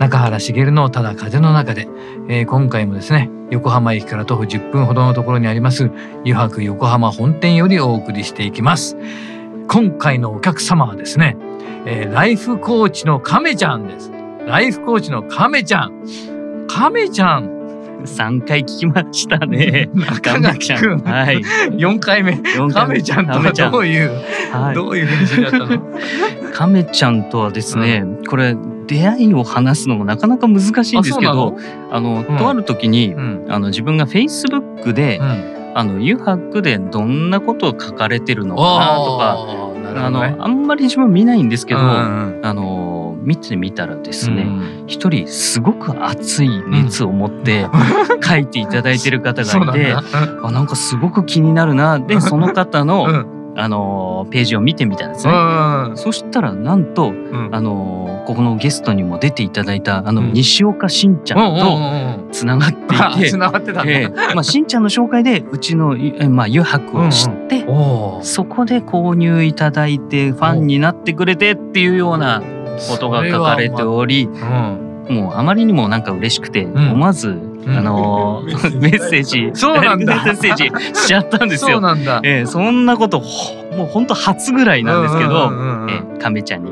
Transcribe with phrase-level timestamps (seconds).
[0.00, 1.86] 中原茂のただ風の中で、
[2.28, 5.90] えー、今回もですね横浜駅から徒歩10分ほどのところにあります
[6.24, 8.96] 湯泊横浜本店よりお送りしていきます。
[9.68, 11.36] 今回のお客様はですね、
[11.86, 14.10] えー、ライフコーチの亀ちゃんです。
[14.44, 16.04] ライフコーチの亀ちゃん。
[16.66, 17.60] 亀ちゃん。
[18.04, 19.90] 三回聞きましたね。
[19.94, 21.00] 中垣くん。
[21.00, 21.42] はい。
[21.76, 22.38] 四回目。
[22.72, 24.10] 亀ちゃんとはどういう、
[24.52, 26.52] はい、どういうふうに知り合ったの？
[26.52, 28.56] 亀ちゃんとはですね、うん、これ
[28.90, 31.56] 出会いを話すのもなかなか難しいんですけど
[31.92, 44.46] あの、うん、とある時に、うん、あの自分がフェイスブックで、うん、あのユハックでどんなことを書かれてるのかなとかあのあんまり自分見ないんですけど、あの見てみたらですね
[44.86, 47.66] 一、人すごく熱い熱を持って
[48.22, 49.92] 書いていただいてる方がいて、
[50.42, 51.98] あなんかすごく気になるな。
[51.98, 55.32] でその方の、あのページを見てみたんですね。
[55.94, 65.96] そしたらなんと、うん、あのここのゲストにも出ていただいたあの、西岡しんちゃんとつながっていて、 つながってたえー、まあしんちゃんの紹介でうちの
[66.30, 72.42] まあ油白を知って、うんうん、そこで購入いただいてファンになってくれてっていうような
[72.88, 74.28] ことが書かれており、
[75.08, 80.64] もうあまりにもなんか嬉しくて、思わずあのー、メッセージそうなんだメッセージ
[80.98, 81.72] しちゃったんですよ。
[81.72, 82.20] そうなんだ。
[82.24, 86.70] えー、そんなこともう本当初ぐらいなんですけど、えー、亀ちゃんに、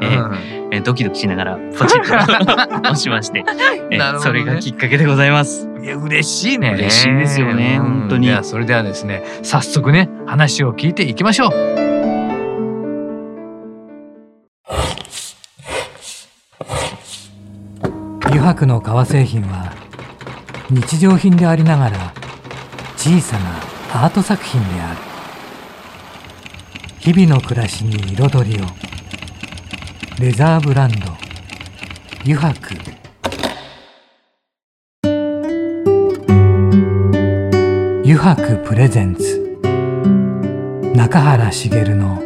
[0.00, 3.44] えーえー、ドキドキしながらポチッと 押しまして、
[3.90, 5.68] えーね、それがきっかけでございます。
[5.82, 6.74] いや嬉しいね。
[6.74, 8.26] 嬉しいですよね、本当に。
[8.26, 11.80] じゃそれではですね早速ね話を聞いていきましょう。
[18.30, 19.79] 油白の革製品は
[20.70, 22.14] 日常品でありながら
[22.96, 25.00] 小さなアート作品である。
[27.00, 28.66] 日々の暮らしに彩りを。
[30.20, 31.16] レザーブランド
[32.24, 32.74] 油白
[38.04, 39.58] 油白プレゼンツ。
[40.94, 42.22] 中原茂の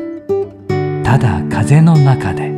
[1.05, 2.53] 「ただ風の中で」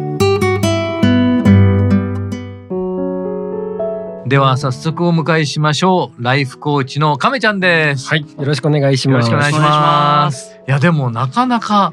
[4.26, 6.22] では早速お迎えしましょう。
[6.22, 8.08] ライフコーチの亀ちゃんです。
[8.08, 9.30] はいよろしくお願いします。
[9.30, 10.58] よろしくお願いします。
[10.66, 11.92] いやでもなかなか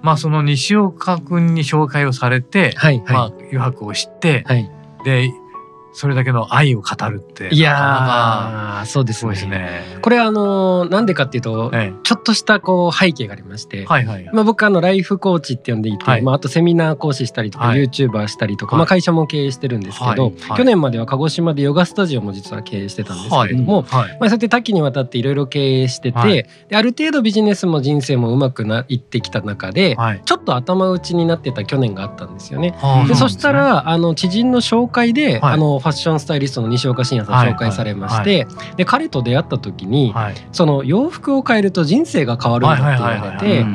[0.00, 4.70] まあその西岡君に紹介をされて、はいはい、まあ余白を知って、はい、
[5.04, 5.30] で
[5.98, 32.76] それだけの愛を語るっていやそうですね、ね、これあのなんでかっていうと、ええ、ちょっとしたこう背景がありまして、はいはい、まあ、僕あのライフコーチって呼んでいて、はい、まあ、あとセミナー講師したりとか、はい、YouTuber したりとか、まあ、会社も経営してるんですけど、去年までは鹿児島でヨガスタジオも実は経営してたんですけれども、まあ、そうやって多岐にわたっていろいろ経営してて、である程度ビジネスも人生もうまくないってきた中で、ちょっと頭打ちになってた去年があったんですよね。
[33.08, 40.14] でそしたらあの知人の紹介で、あのファッションスタイリストの西岡信也さん紹介されまして、で彼と出会った時に、
[40.52, 43.66] その洋服を変えると人生が変わるんだって言われて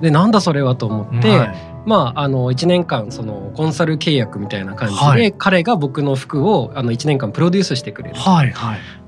[0.00, 1.48] でなんだそれはと思って、
[1.86, 8.16] まあ、あの1年間そのコンサル契約みたいな感じで、はい、彼が僕の服をあの1年間プロデュースしてくれる。
[8.16, 8.52] という,、い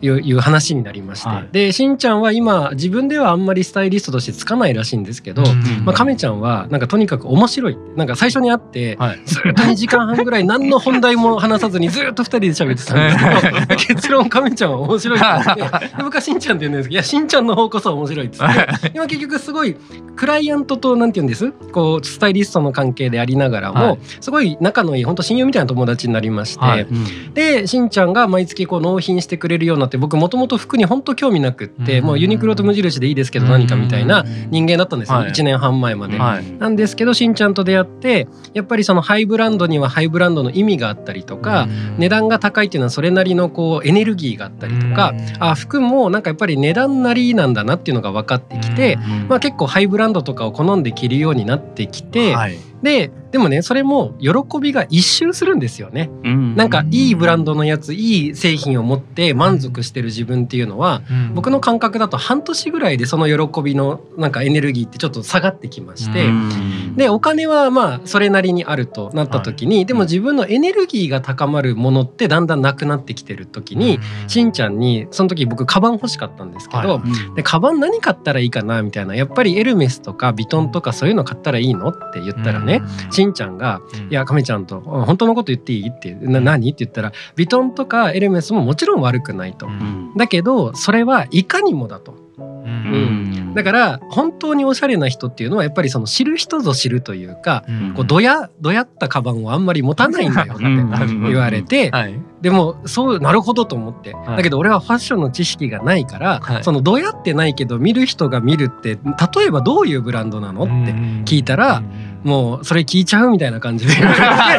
[0.06, 5.42] う話になりまして、はい、でしんちゃんは今自分ではあんまりスタイリストとしてつかないらしいんですけど、
[5.84, 7.76] まあ、亀ちゃんはなんかとにかく面白い。
[7.96, 15.26] なんか最初に会って、はい、ずっと2時間半ぐらい何の本題も話さずにずっと2人で喋ってたんですけど結論亀ちゃんは面白いって
[15.56, 18.92] 言って僕はしんちゃんって言うんですけどいやしんちゃんの方こそ面白いっつって。
[18.94, 19.74] 今結局すごい
[20.14, 21.50] クライアントとなんて言うんです？
[21.72, 26.82] こうスタイリストのの関係でありながらも、はい、すごい仲のいい本当親友みたいな友達になりまして、はい。
[26.82, 36.18] うん、でしんちゃんが毎月こう納品してくれるようになって僕もともと服に本当興味なくって、うん、もうユニクロと無印でいいですけど何かみたいな人間だったんですよ、はい、1年半前まで。
[36.18, 41.68] なんですけどしんちゃんと出会ってやっぱりそのハイブランドにはハイブランドの意味があったりとか、
[41.98, 48.96] 値段が高いっていうのはそれなりのこうエネルギーがあったりとか、あ服もなんかやっぱり値段なりなんだなっていうのが分かってきて、
[49.28, 77.02] まあ、結構ハイブランドとかを好んで着るようになってきて、はい、ででもねそれも喜びが一周するんですよね、うん、なんかいいブランドのやついい製品を持って満足してる自分っていうのは、うん、僕の感覚だと半年ぐらいでその喜びのなんかエネルギーってちょっと下がってきまして、うん、でお金はまあそれなりにあるとなった時に、はい、でも自分のエネルギーが高まるものってだんだんなくなってきてる時に、しんちゃんにその時僕カバン欲しかったんですけど、は
[77.32, 82.67] い、でカバン何買ったらいいかなみたいなやっぱりエルメスとかビトンとかそういうの買ったらいいのって言ったらね、
[83.10, 83.80] しんちゃんが
[84.10, 89.68] 「いや亀ちゃんと本当のこと言っていい?」って「な何?」って言ったら「ビトンとかエルメスももちろん悪くないと。
[90.16, 92.28] だけどそれはいかにもだと。
[92.38, 108.98] うん、だから本当におしゃれな人っていうのはやっぱりその知る人ぞ知るというか、うん、こうどやどやったカバンをあんまり持たないんだよって言われて、はい、でもそうなるほどと思って、はい、だけど俺はファッションの知識がないから、はい、そのどやってないけど見る人が見るって
[109.36, 110.92] 例えばどういうブランドなのって
[111.24, 111.82] 聞いたら。
[112.24, 113.94] もうそれ聞いちゃうみたいな感じで。
[114.04, 114.58] な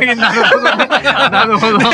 [1.45, 1.87] るほど、そ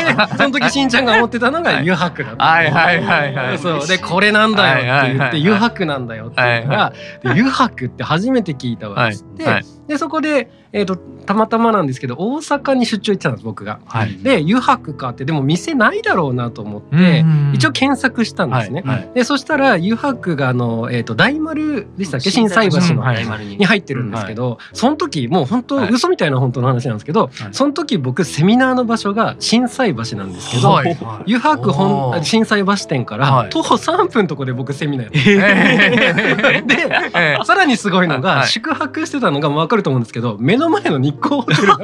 [0.44, 3.58] の時しんちゃんが思ってたのが油白だった、はいはいはいはい。
[3.58, 3.86] そう。
[3.86, 6.92] でこれなんだよって言って油白なんだよって言ったら
[7.24, 9.44] 油白って初めて聞いたわっつって、
[9.86, 13.80] でそこでえーと、たまたまなんですけど大阪に出張行ってたんです僕が。
[13.86, 17.24] はい、で油白かってでも店ないだろうなと思って
[17.54, 18.82] 一応検索したんですね。
[18.84, 22.30] はいはい、でそしたら油白があの、えーと、大丸でしたっけ？
[22.30, 23.64] 心斎橋のに。
[23.64, 41.76] 入ってるんですけど、その時もう本当、はい、嘘みたいな本当の話なんですけど、その時僕セミナーの場所が心斎橋なんですけど、油白本心斎橋店から徒歩3分とこで僕セミナーやって、 で、さらにすごいのが、宿泊してたのが分かると思うんですけど目の前の日光ホテルが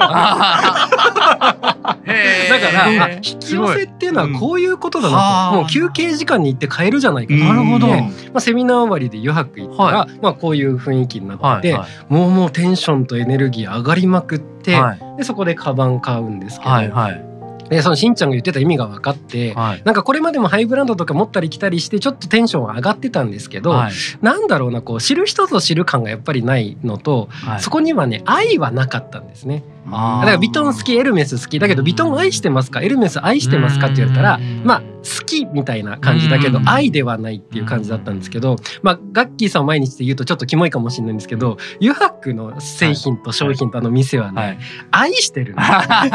[1.92, 16.70] だから引き寄せっていうのはこういうことだなと、もう休憩時間に行って買えるじゃないかなるほど、まあ、セミナー終わりで余白行ったら、はい、まあ、こういう雰囲気になってて、はいはい、もうもうテンションとエネルギー上がりまくって、はい、でそこでカバン買うんですけど。
[16.70, 17.31] はいはい
[17.69, 29.62] でそのしんちゃんが言ってた意味が分かって、はい、なんかこれまでもハイブランドとか持ったり来たりしてちょっとテンション上がってたんですけど、はい、なんだろうなこう知る人ぞ知る感がやっぱりないのと、はい、そこにはね愛はなかったんですね。
[29.84, 31.58] だからビトン好きエルメス好き。
[31.58, 32.81] だけどビトン愛してますか？
[32.82, 34.87] エルメス愛してますかって言われたらまあ好
[35.26, 44.61] きみたいな感じだけど愛ではないっていう感じだったんですけどまあガッキーさんを毎日で言うとちょっとキモいかもしれないんですけドユハックの製品と商品とあの店はね、
[44.93, 45.55] 愛してる。
[45.56, 46.06] だか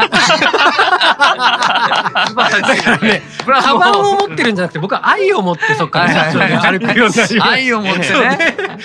[2.90, 8.08] らねカバンを持ってるんじゃなくて僕は愛を持ってそっから社長で歩くようになり愛を持ってね。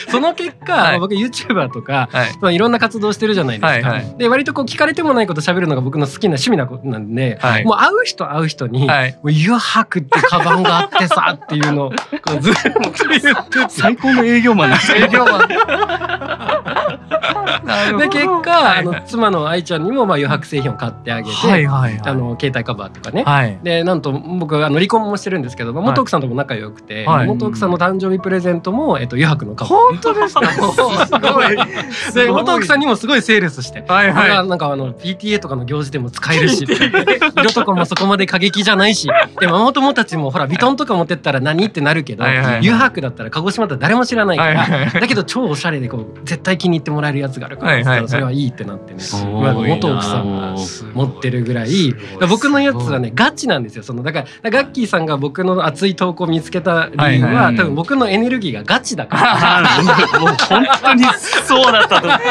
[0.09, 2.09] その結果、僕 YouTuber とか、
[2.41, 11.83] まあ、いろんな活動してるじゃないですか、で割とこう聞かれてもないこと喋るのが僕の好きな趣味なことなんで、はい、もう会う人会う人に「はい、もう油白ってカバンがあってさ」っていうの。
[11.83, 11.91] を
[12.39, 15.41] ずっと言って最高の営業マン 営業マン。
[17.97, 29.73] で結果あの妻の愛ちゃんにもまあ余白製品を買ってあげて、はいはいはい、あの携帯カバーとかね、はい、でなんと僕あの離婚もしてるんですけど元奥さんとも仲良くて、はい、元奥さんの誕生日プレゼントも、えっと、余白のカバー。
[29.73, 30.41] 本当ですか？
[30.53, 32.25] すごい。
[32.25, 36.65] で元奥さんにもすごいセールスして、はいはい、なんかあの PTA とかの行事でも使えるし
[37.37, 39.07] 色とかもそこまで過激じゃないし
[39.39, 48.99] でママ友たちもほらビトンとか持ってったら何ってなるけど、はいはいはい、油白だったら鹿児島だったら誰も知らないから、だけど超おしゃれでこう絶対気に入ってもらえるやつがあるから、それはいいってなってね、
[49.41, 50.55] ま元奥さんが
[50.93, 51.93] 持ってるぐらい
[52.29, 53.83] 僕のやつはねガチなんですよ。
[53.83, 59.63] そのだからガッキーさんが僕の熱い投稿を見つけた理由は、多分僕のエネルギーがガチだから。
[60.19, 61.03] もう本当に
[61.45, 62.23] そうだったと思って。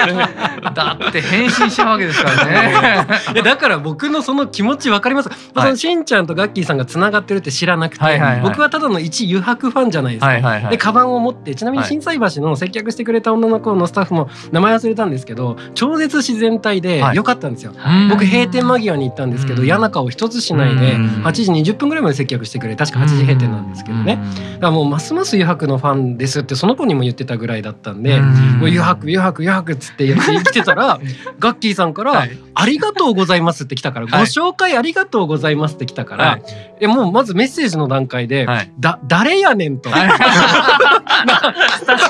[0.74, 3.06] だって変身しちゃうわけですからね。
[3.34, 24.16] いやだから僕のその気持ち分かります、はい、そのしんちゃんとガッキーさんがつながってるって知らなくて、僕はただの一油白ファンじゃないですか、でカバンを持ってちなみに心斎橋の接客してくれた女の子のスタッフも名前忘れたんですけど超絶自然体で良かったんですよ、はい、僕閉店間際に行ったんですけど嫌な顔一つしないで8時20分ぐらいまで接客してくれ確か8時閉店なんですけどね。
[24.54, 31.00] だからもうますます油白のファンですってその子にも言ってたぐらいだったんでもう油白油白油白っつって言って生きてたら
[31.38, 36.38] ガッキーさんから、ありがとうございます」って来たから、 ご紹介ありがとうございます」って来たから、
[36.80, 38.46] い、やもうまずメッセージの段階で
[38.78, 39.90] 「だ誰やねん」 と。
[39.90, 40.18] 確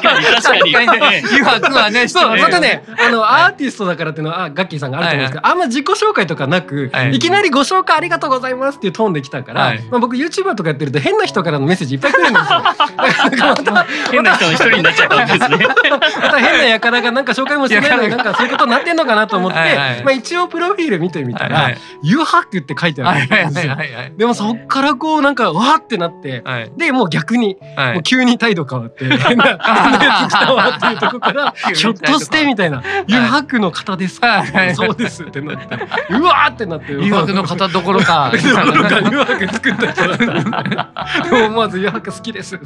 [0.03, 0.77] かに確かに。
[0.77, 12.63] 油白はねそうまたねあのアーティストだからっていうのはガッキーさんがあると思うんですけど、あんま自己紹介とかなく、い、きなりご紹介ありがとうございますっていうトーンで来たから、まあ、僕 YouTuber とかやってると変な人からのメッセージいっぱい来るんですよ。
[14.11, 15.67] 変な人の一人になっちゃったんですね。
[15.67, 19.59] また変な輩がなんか紹介もしてないのになんかそういうことになってんのかなと思って、
[20.05, 23.77] まあ、一応プロフィール見てみたら「油白」って書いてあるんですよ。
[24.17, 26.43] でもそっからこうなんかわーってなって、
[26.77, 27.57] でもう逆に、
[27.95, 29.59] もう急に態度変わって 変なや
[30.29, 34.45] つ来たわっていうとこから ひょっとしてみたいな油白の方ですか、
[34.75, 35.79] そうですってなって
[36.11, 38.33] うわってなっての方どころか。
[38.33, 42.59] 油白作った人だったでも思わず好きです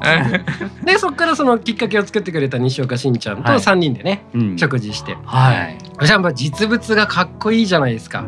[0.85, 4.25] でそこからそのきっかけを作ってくれた西岡しんちゃんと3人でね、
[4.57, 5.17] 食事して。
[5.25, 5.79] はい。
[6.05, 8.27] じゃあ実物がかっこいいじゃないですか。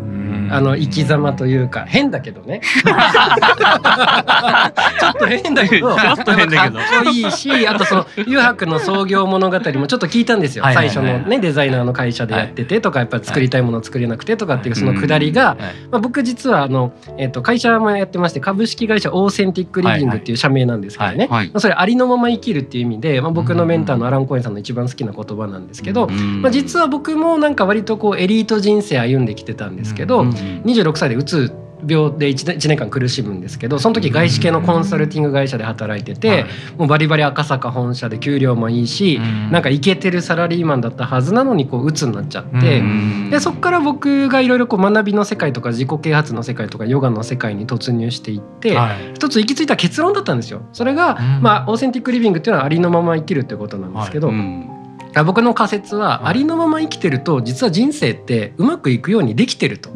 [0.51, 1.85] あの生き様というか。
[1.87, 2.61] 変だけどね。
[2.75, 5.95] ちょっと変だけど。
[5.95, 6.79] ちょっと変だけど。
[6.79, 15.57] かっこいいしあとその油白の創業物語もちょっと聞いたんですよ、最初のねデザイナーの会社でやっててとか、やっぱり作りたいものを作れなくてとかっていうそのくだりが、
[15.91, 31.53] まあ、僕実はあの、えー、と会社もやってまして株式会社オーセンティックリビングっていう社名なんですけどね、まあ、それありのまま生きるっていう意味で、まあ、僕のメンターのアラン・コエンさんの一番好きな言葉なんですけど、まあ、実は僕もなんか割とこうエリート人生歩んできてたんですけど、26歳でうつ
[31.87, 36.45] 病で 1, 1年間苦しむんですけどその時外資系のコンサルティング会社で働いてて、
[36.77, 39.21] もうバリバリ赤坂本社で給料もいいし、
[39.51, 42.83] なんかイケてるサラリーマンだったはずなのにこう鬱になっちゃって、
[43.31, 48.77] でそこから僕がいろいろ学びの世界とか自己啓発の世界とかヨガの世界に突入していって、
[49.15, 50.63] 一つ行き着いた結論だったんですよ。
[50.73, 54.33] それが、まあオーセンティックリビングっていうのはありのまま生きるっていうことなんですけど。
[55.25, 59.91] 僕の仮説はありのまま生きてると実は人生ってうまくいくようにできてると。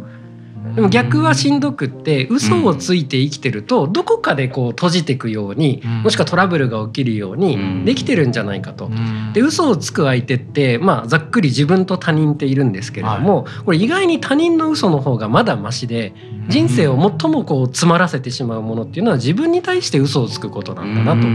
[0.75, 8.91] でも逆はしんどくって嘘をついて生きてるとどこかでこう閉じていくようにもしくはトラブルが起きるようにできてるんじゃないかと。
[9.33, 16.15] で嘘をつく相手ってまあざっくり自分と他人っているんですけれどもこれ意外に他人の嘘の方がまだマシで
[16.49, 21.27] 人生を最もこう詰まらせてしまうものっていうのは自分に対して嘘をつくことなんだなと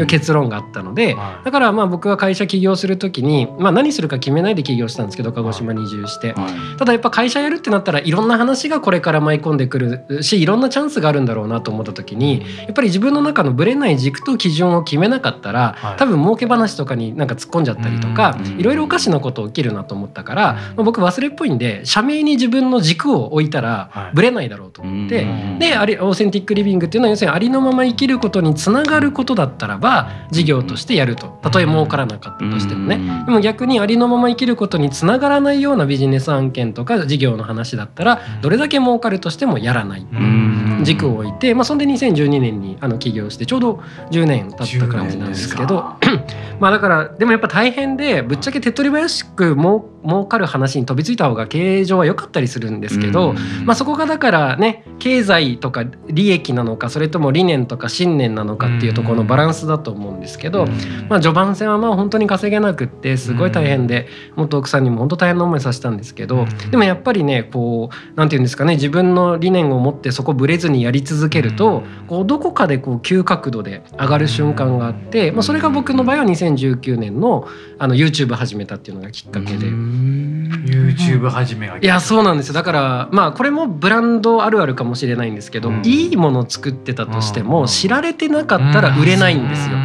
[0.00, 6.34] いう結論があったのでだからまあ僕は会社起業する時にまあ何するか決めないで起業したんですけど鹿児島に移住して。
[6.78, 25.26] ただやっぱ会社やるってなったらいろんな話がこれから舞い込んでくるしいろんなチャンスがあるんだろうなと思った時にやっぱり自分の中のぶれない軸と基準を決めなかったら多分儲け話とかになんか突っ込んじゃったりとかいろいろおかしなこと起きるなと思ったから、まあ、僕忘れっぽいんで社名に自分の軸を置いたらぶれないだろうと思って、
[25.58, 31.32] でありオーセンティックリビングっていうのは要するにありのまま生きることにつながることだったらば事業としてやると。
[31.42, 33.24] たとえ儲からなかったとしてもね。
[33.26, 40.06] でも逆にありのまま生きることにつながらないようなビジネス案件とか事業の話だったらどれだけ儲かるとしてもやらない。
[40.84, 45.96] 軸を置いて、まあ、そんで2012年にあの起業してちょうど10年経った感じなんですけど
[46.60, 53.34] まあだからでもやっぱ大変でぶっちゃけ手っ取り早く儲儲かる話に飛びついた方が経営上は良かったりするんですけど、
[53.64, 60.66] まあ、そこがだからね経済とか利益なのかそれとも理念とか信念なのかっていうところのバランスだと思うんですけど、
[61.08, 77.48] まあ、序盤戦はまあ本当に稼げなくってすごい大変で元奥さんにも本当大変な思いさせたんですけどでもやっぱりねこうなんて言うんですかね自分の理念を持ってそこぶれずにやり続けるとこうどこかでこう急角度で上がる瞬間があって、まあ、それが僕の場合は2019年の
[77.78, 79.66] あの YouTube 始めたっていうのがきっかけで。
[80.62, 82.54] YouTube 始めがいやそうなんですよ。
[82.54, 89.76] だからまあこれもブランドあるあるかもしれないんですけど、うん、いいものを作ってたとしても、知られてなかったら売れないんですよ。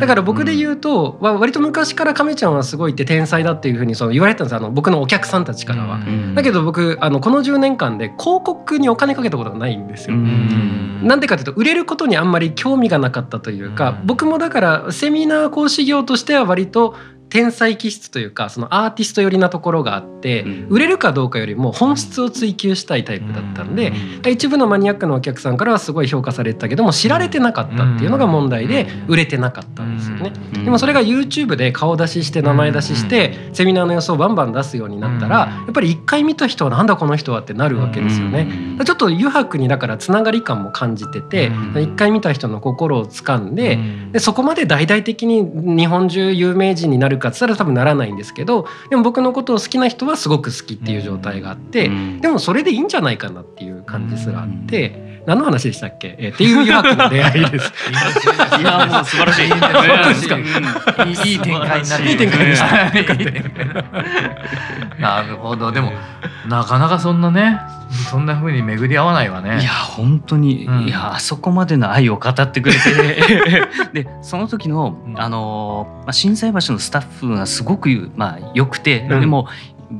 [0.00, 5.96] だから僕で言うと、うん、割と昔から亀ちゃんはすごいって天才だっていうふうにその言われてたんですあの僕のお客さんたちからは。
[5.96, 10.16] うん、だけど僕あのこの10年間で広告にお金かけたことがないんですよ。
[10.16, 16.94] なんでかというと売れることにあんまり興味がなかったというか僕もだからセミナー講師業としては割と
[17.30, 23.92] 天才気質というかそのアーティスト寄りなところがあって、売れるかどうかよりも本質を追求したいタイプだったんで、
[24.28, 30.32] 一部のマニアックなお客さんからはすごい評価されてたけども知られてなかったっていうのが問題で売れてなかったんですよね。
[30.64, 38.48] でもそれが YouTube で顔出しして名前出ししてセミナーの予想をバンバン出すようになったらやっぱり一回見た人はなんだこの人はってなるわけですよね。
[38.84, 43.78] ちょっと余白にだからつながり感も感じてて一回見た人の心を掴んで
[44.12, 45.42] でそこまで大々的に
[45.76, 51.88] 日本中有名人になるかっつったら多分ならないんですけどでも僕のことを好きな人はすごく好きっていう状態があって、
[52.20, 55.10] でもそれでいいんじゃないかなっていう感じすらあって。
[55.26, 57.72] 何の話でしたっけ、えー、っていう余白の出会いです。
[58.58, 59.44] いやもう素晴らしい。
[59.44, 62.66] いい展開になっていい展開でした。
[64.98, 65.70] なるほど。
[65.72, 65.92] でも
[66.48, 67.60] なかなかそんなね、
[67.90, 69.60] そんな風に巡り合わないわね。
[69.60, 73.68] いや本当に、うん、いやあそこまでの愛を語ってくれて、
[74.04, 79.48] でその時のあのまあ震災橋のスタッフがすごくまあ良くて、うん、でも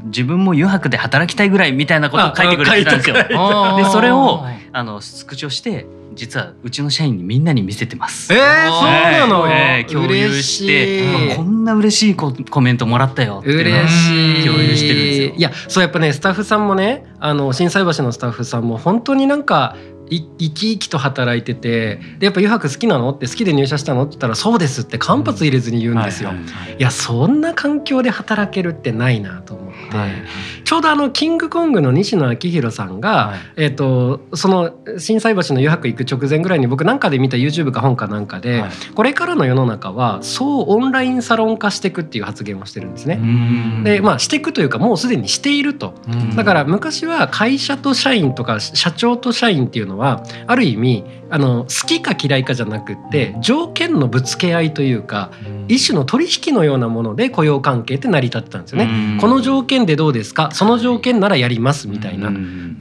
[0.05, 3.17] 自分も余白で働きたいぐらいみたいなことを書いてくれてたんですよ。
[3.77, 8.33] でそれをあのスクショして実はうちの社員にみんなに見せてます。
[8.33, 15.35] えー、そうなの、えー、共有してこんな嬉しいココメントもらったよ嬉しい共有してるんですよ。
[15.37, 19.77] いやそうやっぱねスタッフさんもねあの震災橋のスタッフさんも本当になんか
[20.11, 26.33] 生き生きと働いててでやっぱ「油白好きなの?」って「好きで入社したの?」って言ったら「そうです」って間髪入れずに言うんですよ。
[26.79, 30.11] いやそんな環境で働けるってないなと思って、はい、
[30.71, 43.19] ちょうどあのキングコングの西野昭弘さんが、はい、えーと、その心斎橋の油白行く直前ぐらいに僕なんかで見た YouTube か本かなんかで、はい、これからの世の中はそうオンラインサロン化していくっていう発言をしてるんですね。
[43.83, 45.93] でまあしていくというかもうすでにしていると。
[46.37, 55.33] だから昔は会社と社員とか社長と社員っていうのはある意味あの好きか嫌いかじゃなくって条件のぶつけ合いというか
[55.67, 59.19] 一種の取引のようなもので雇用関係って成り立ってたんですよね。
[59.21, 60.51] この条件でどうですか？
[60.61, 62.31] その条件ならやりますみたいな。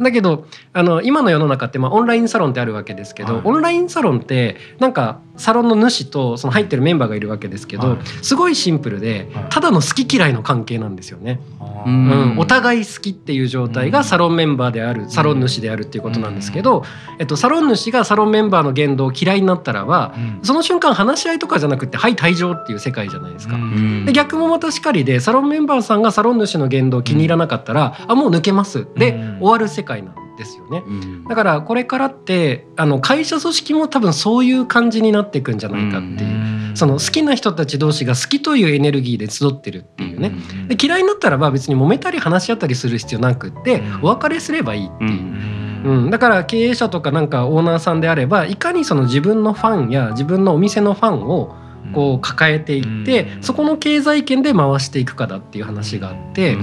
[0.02, 11.40] だけどあの今の世の中ってまあオンラインサロンってあるわけですけど、はい、オンラインサロンってなんかサロンの主とその入ってるメンバーがいるわけですけど、はい、すごいシンプルでただの好き嫌いの関係なんですよね。
[11.86, 16.84] うん、お互い好きっていう状態がサロンメンバーであるサロン主であるっていうことなんですけど、
[17.20, 23.58] えっと、サロン主がサロンメンバーの言動を嫌いになったらは、その瞬間話し合いとかじゃなくて「はい退場」っていう世界じゃないですか。
[24.06, 30.84] で逆もまたしかりでサロンメンバーさんがサロン主の言動を気に入らなかったら「あもう抜けます」で終わる世界なんですよね、
[31.28, 40.32] だからこれからってあの会社組織も多分そういう感じになっていくんじゃないかっていう、その好きな人たち同士が好きというエネルギーで集ってるっていうね、
[40.70, 45.60] で嫌いになったらば別に揉めたり話し合ったりする必要なくってお別れすればいいっていう。
[45.84, 51.56] うん、だから経営者とかなんかオーナーさんであればいかにその自分のファンや自分のお店のファンを
[51.94, 56.58] こう抱えていって、そこの経済圏で回していくかだっていう話があって、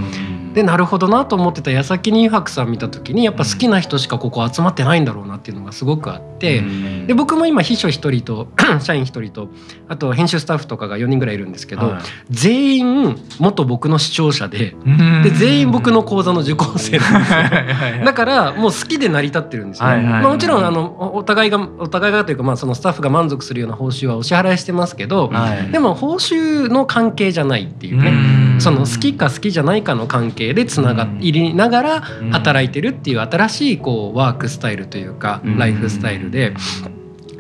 [0.57, 6.63] でなるほどなと思ってた矢先に湯白さん見た時にやっぱ好きな人しかここ集まってないんだろうなっていうのがすごくあって
[7.07, 8.49] で僕も今秘書1人と
[8.81, 9.51] 社員1人と
[9.87, 14.75] あと編集スタッフとかが4人ぐらいいるんですけど、はい、全員元僕の視聴者で
[15.25, 18.05] で全員僕の講座の受講生なんですよ。
[18.07, 28.37] だからもう好きで成り立ってるんですよ、ね、まあ、もちろんあのお互いがお互いがというかまあそのスタッフが満足するような報酬はお支払いしてますけど、はい、でも報酬の関係じゃないっていうね。
[28.59, 36.55] その好きか好きじゃないかの関係係でつながりながら働いてるっていう新しいこうワークスタイルというかライフスタイルで。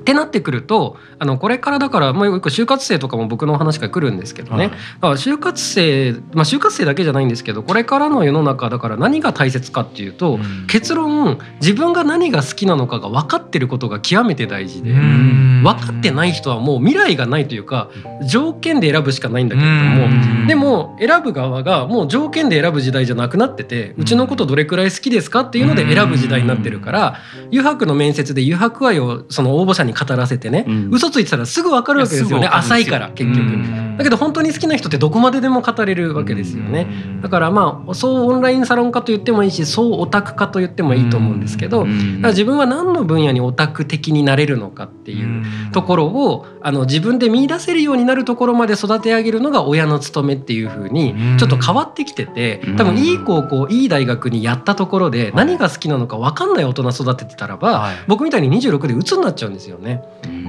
[0.06, 4.70] ってなってくるとあのこれからだからもう一個就活生とかも僕のお話が来るんですけどね、
[5.00, 17.90] はい、就活生まあ就活生だけじゃないんですけどこれからの世の中だから何が大切かっていうと、うん、結論自分が何が好きなのかが分かってることが極めて大事で分かってない人はもう未来がないというか
[18.30, 27.16] 条件で選ぶしかないんだけれどもでも選ぶ側がもう条件で選ぶ時代じゃなくなっててうちのことどれくらい好きですかっていうので選ぶ時代になってるから
[27.50, 32.46] 誘白の面接で誘白愛をその応募者に語らせてね、うん、嘘ついてたらすぐ分かるわけですよね。
[32.46, 33.86] 浅いから結局。
[33.96, 36.86] だけど本当に好きな人ってどこまででも語れるわけですよね。
[37.22, 41.90] だからまあそうオンラインサロン化と言ってもいいしそうオタク化と言ってもいいと思うんですけど、だか
[42.22, 59.85] ら自分は何の分野にオタク的になれるのかっていうところをあの自分で見出せるようになるところまで育て上げるのが親の務めっていうふうにちょっと変わってきてて多分いい高校いい大学にやったところで何が好きなのか分かんない大人育ててたらば、僕みたいに26で鬱になっちゃうんですよね。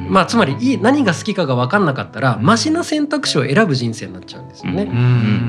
[0.10, 4.86] まあ、つまりいい何が好きかが分かんなかったらマシな選択肢を選ぶ人生になっちゃうんですよね。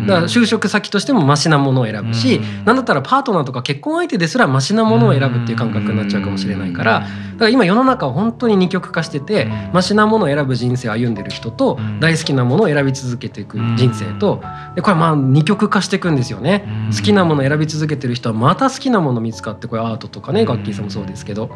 [0.07, 7.11] だから就職先としてもマシなものを選ぶし何だったらパートナーとか結婚相手ですらマシなものを選ぶっていう感覚になっちゃうかもしれないからだか
[7.44, 11.18] ら今世の中は本当に二極化しててマシなものを選ぶ人生を歩ん。
[11.18, 14.42] でる人と大好きなものを選び続けていく人生と
[14.74, 16.66] でこれまあ二極化していくんですよね。
[16.94, 21.51] 好きなものを選び続けてる人はまた好きなもの見つかってこれアートとかね楽器さんもそうですけど。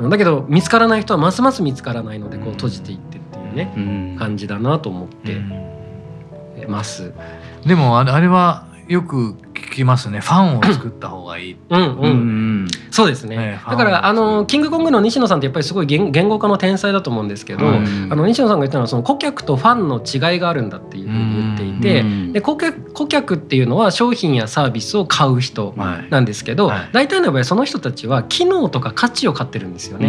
[0.00, 5.40] だけど見つからない人はますます見つからないのでこう閉じていってっていうね、うん、感じだなと思って
[6.66, 7.12] ます。
[7.66, 10.20] でもあれはよく聞きますね。
[10.20, 11.56] ファンを作った方がいい。
[11.68, 12.08] うんうん、う
[12.64, 30.08] ん、そうですね、だからあのキングコングの西野さんってやっぱりすごい言言語化の天才だと思うんですけど、うん、あの西野さんが言ったのはその顧客とファンの違いがあるんだっていうふうに言っていて、うん、で顧客顧客っていうのは商品やサービスを買う人なんですけど、はい、大体の場合その人たちは機能とか価値を買ってるんですよね。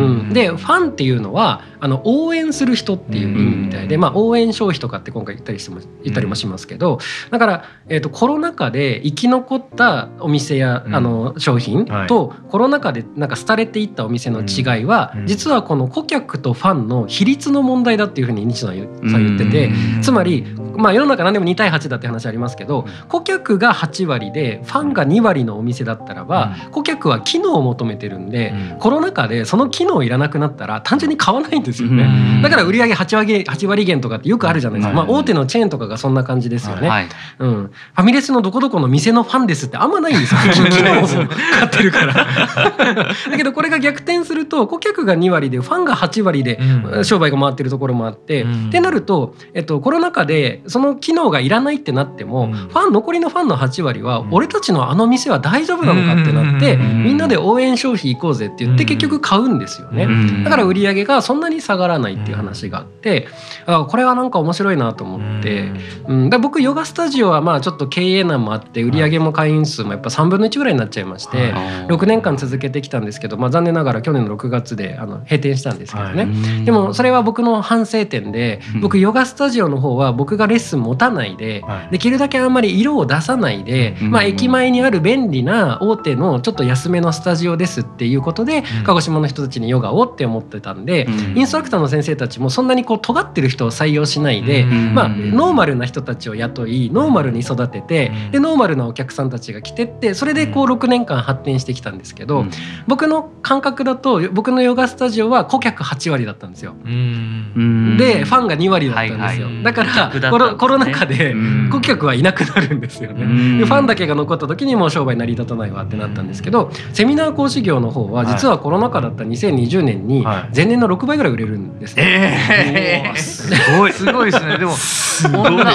[0.00, 0.32] うん。
[0.32, 6.98] でファンっていうのはあの応援する人っていう意味みたいで、まあ、応援消費とかって今回言ったりしても言ったりもしますけど
[7.30, 19.70] だから、えーと、コロナ禍で生き残ったお店や、あの商品と、はい、コロナ禍でなんか廃れていったお店の違いは、実はこの顧客とファンの比率の問題だっていうふうに西野さん言ってて、
[20.02, 20.44] つまり、
[20.76, 32.40] まあ、世の中何でも2対8だって話ありますけど顧客が8割でファンが2割のお店だったらば、顧客は機能を求めてるんで、コロナ禍でその機機能いらなくなったら単純に買わないんですよね。
[32.42, 34.94] だから売上8割8割減とかってよくあるじゃないですか。
[34.94, 36.88] まあ大手のチェーンとかがそんな感じですよね。
[36.88, 37.52] はい、うん。
[37.66, 40.40] ファミレスのどこどこの店のファンですってあんまないんですよ。
[40.54, 42.14] 機能を買ってるから。
[42.14, 46.58] だけどこれが逆転すると顧客が2割でファンが8割で
[47.02, 60.06] 商売が回ってるところもあって、うん、ってなると、えっと、コロナ禍でその機能がいらないってなっても、うん、ファン残りのファンの8割は俺たちのあの店は大丈夫なのかってなって、みんなで応援消費行こうぜって言って結局買うんですよね。
[60.44, 63.28] だから売り上げがそんなに下がらないっていう話があって
[63.66, 65.70] あこれはなんか面白いなと思って、
[66.06, 71.54] うん、だ僕ヨガスタジオはまあちょっと経営難もあって売り上げも会員数もやっぱ3分の1ぐらいになっちゃいまして、
[71.88, 102.46] 6年間続けてきたんですけど、まあ、残念ながら去年の6月であの閉店したんですけどね、でもそれは僕の反省点で僕ヨガスタジオの方は僕がレッスン持たないで、できるだけあんまり色を出さないで、まあ、駅前にある便利な大手のちょっと安めのスタジオですっていうことで、鹿児島の人たちにヨガをって思ってたんで、インストラクターの先生たちもそんなにこう尖ってる人を採用しないで、まあ、ノーマルな人たちを雇いノーマルに育ててでノーマルなお客さんたちが来てってそれでこう6年間発展してきたんですけど、
[102.86, 106.74] 僕の感覚だと僕のヨガスタジオは顧客8割だったんですよ。
[106.84, 109.48] でファンが2割だったんですよ。
[109.62, 111.34] だからコロコロナ禍で
[111.70, 113.58] 顧客はいなくなるんですよね。
[113.58, 119.24] でファンだけが残った時にもう商売成り立たないわってなったんですけどセミナー講師業の方は実はコロナ禍だった
[119.54, 123.04] 2020年に前年の6倍ぐらい売れるんですね。
[123.06, 123.92] えー、 すごい。
[123.92, 124.58] すごいですね。
[124.58, 124.74] でも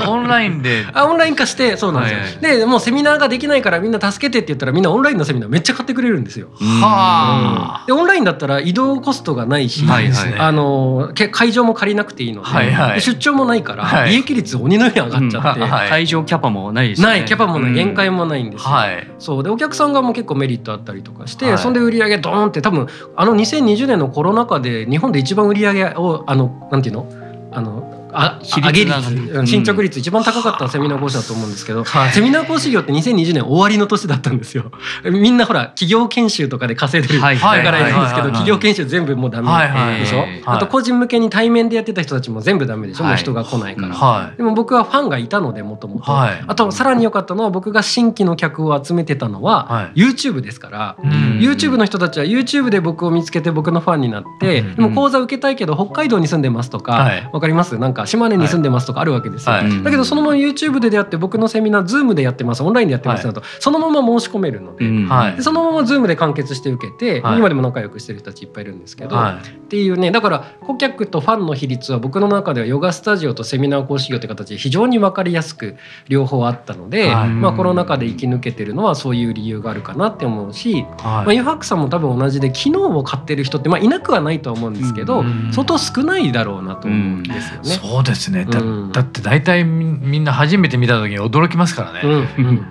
[0.08, 0.86] オンラインで。
[0.94, 2.20] あオンライン化してそうなんですよ。
[2.50, 6.50] はい、でもうセミナーができないからみんな助けてって言ったらみんなオンラインのセミナーめっちゃ買ってくれるんですよ。
[6.60, 17.26] はあ、でオンラインだったら移動コストがないし、はいはい、あの会場も借りなくていいのではいはい、出張もないから、はい、利益率鬼のように上がっちゃって、はい、会場キャパもないし、ね、ない。
[17.26, 17.74] キャパもない。
[17.74, 18.70] 限界もないんですよ。
[18.70, 19.44] はい、そう。
[19.44, 27.06] でお客さん側も結構メリットあったりとかして、そんで売り上げドーンって多分あの2020 2020年のコロナ禍で日本で一番売り上げをあのなんていうの？
[27.52, 34.72] あのあ上げ率進捗率一番高かったセミナー講師だと思うんですけど、はい、セミナー講師業って2020年終わりの年だったんですよ。
[35.04, 50.98] みんなほら企業研修とかで稼いでるだからいいんですけど企業研修全部もうダメでしょ、あと個人向けに対面でやってた人たちも全部ダメでしょ、もう人が来ないから、でも僕はファンがいたのでもともとあとさらに良かったのは僕が新規の客を集めてたのは YouTube ですから、
[51.40, 62.64] YouTube の人たちは YouTube で僕を見つけて僕のファンになって、でも講座受けたいけど北海道に住んでますとか、わかりますなんか島根に住んでますとかあるわけですよ、はい、だけどそのまま YouTube で出会って僕のセミナー Zoom でやってます。
[62.64, 63.24] オンラインでやってます。
[63.24, 75.76] だと、そのまま申し込めるのではい、でそのまま Zoom で完結して受けて、今でも仲良くしてる人たちいっぱいいるんですけど、っていうねだから顧客とファンの比率は僕の中ではヨガスタジオとセミナー講師業って形で非常に分かりやすく
[76.08, 87.89] 両方あったので、まあ、コロナ禍で生き抜けてるのはそういう理由があるかなって思うし、まあ、ユハックさんも多分同じで機能を買ってる人って、まあ、いなくはないとは思うんですけど、相当少ないだろうなと思うんですよね。
[87.90, 88.46] そうですね。
[88.46, 92.02] だ,、だって大体みんな初めて見た時に驚きますからね。
[92.04, 92.12] うん
[92.48, 92.66] うん。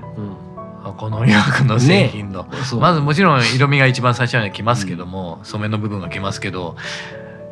[0.96, 2.48] この薬の製品の、ね、
[2.80, 6.76] まずもちろん色味が一番最初にきますけども、うん、染めの部分がきますけど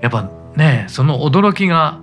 [0.00, 2.00] やっぱねその驚きが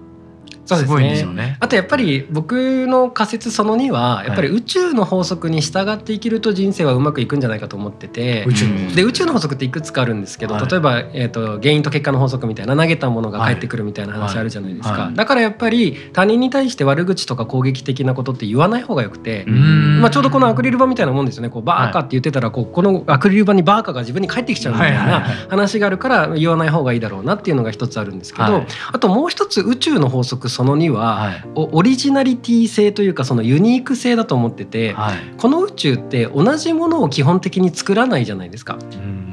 [0.65, 1.57] すごいですよね。
[1.59, 38.77] あとやっぱり僕の仮説その2はやっぱり宇宙の法則に従って生きると人生はうまくいくんじゃないかと思ってて、宇宙で宇宙の法則っていくつかあるんですけど、例えば、えー、と原因と結果の法則みたいな投げたものが返ってくるみたいな話あるじゃないですか、だからやっぱり他人に対して悪口とか攻撃的なことって言わない方がよくて、まあ、ちょうどこのアクリル板みたいなもんですよねこうバーカって言ってたらこうこのアクリル板にバーカが自分に返ってきちゃうみたいな話があるから言わない方がいいだろうなっていうのが一つあるんですけど、あともう一つ宇宙の法則その2は、オリジナリティ性というかそのユニーク性だと思ってて、はい、この宇宙って同じものを基本的に作らないじゃないですか。